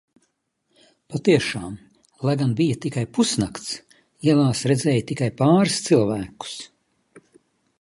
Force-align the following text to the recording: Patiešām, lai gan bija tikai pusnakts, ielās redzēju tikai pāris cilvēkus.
Patiešām, 1.15 1.75
lai 2.29 2.33
gan 2.39 2.55
bija 2.61 2.79
tikai 2.85 3.03
pusnakts, 3.17 3.75
ielās 4.31 4.63
redzēju 4.73 5.07
tikai 5.13 5.29
pāris 5.43 5.77
cilvēkus. 5.91 6.57